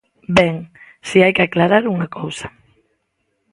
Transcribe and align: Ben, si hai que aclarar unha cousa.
Ben, 0.37 0.55
si 1.07 1.17
hai 1.21 1.33
que 1.35 1.45
aclarar 1.45 1.83
unha 1.93 2.07
cousa. 2.17 2.47